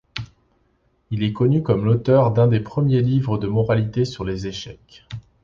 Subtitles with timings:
[1.11, 5.05] Il est connu comme l'auteur d'un des premiers livres de moralités sur les échecs.